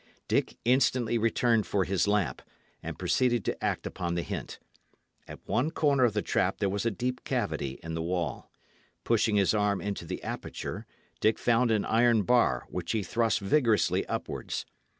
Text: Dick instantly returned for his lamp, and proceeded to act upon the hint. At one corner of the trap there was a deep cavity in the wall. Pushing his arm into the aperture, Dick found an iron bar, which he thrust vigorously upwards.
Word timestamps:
Dick 0.27 0.57
instantly 0.65 1.19
returned 1.19 1.67
for 1.67 1.83
his 1.83 2.07
lamp, 2.07 2.41
and 2.81 2.97
proceeded 2.97 3.45
to 3.45 3.63
act 3.63 3.85
upon 3.85 4.15
the 4.15 4.23
hint. 4.23 4.57
At 5.27 5.47
one 5.47 5.69
corner 5.69 6.05
of 6.05 6.13
the 6.13 6.23
trap 6.23 6.57
there 6.57 6.71
was 6.71 6.87
a 6.87 6.89
deep 6.89 7.23
cavity 7.23 7.79
in 7.83 7.93
the 7.93 8.01
wall. 8.01 8.49
Pushing 9.03 9.35
his 9.35 9.53
arm 9.53 9.79
into 9.79 10.03
the 10.05 10.23
aperture, 10.23 10.87
Dick 11.19 11.37
found 11.37 11.69
an 11.69 11.85
iron 11.85 12.23
bar, 12.23 12.65
which 12.67 12.93
he 12.93 13.03
thrust 13.03 13.41
vigorously 13.41 14.03
upwards. 14.07 14.65